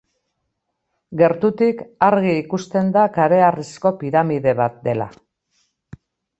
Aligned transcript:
Gertutik, 1.21 1.83
argi 2.07 2.33
ikusten 2.39 2.91
da 2.97 3.05
kareharrizko 3.19 3.95
piramide 4.03 4.59
bat 4.65 4.83
dela. 4.91 5.11